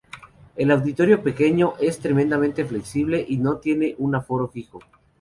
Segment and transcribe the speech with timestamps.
[0.55, 4.79] El auditorio pequeño es tremendamente flexible, y no tiene un aforo fijo.